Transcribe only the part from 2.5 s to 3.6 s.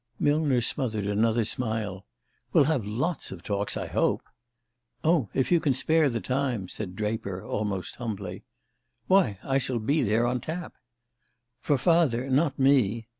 "We'll have lots of